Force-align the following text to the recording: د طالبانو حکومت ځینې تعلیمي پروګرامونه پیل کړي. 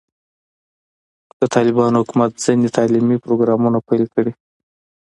د 1.39 1.41
طالبانو 1.55 1.99
حکومت 2.01 2.31
ځینې 2.43 2.67
تعلیمي 2.77 3.17
پروګرامونه 3.25 3.77
پیل 3.87 4.03
کړي. 4.13 4.33